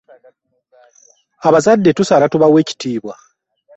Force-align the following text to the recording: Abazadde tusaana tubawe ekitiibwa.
Abazadde 1.47 1.89
tusaana 1.97 2.27
tubawe 2.31 2.57
ekitiibwa. 2.63 3.13